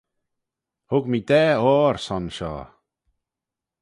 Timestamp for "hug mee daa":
0.91-1.53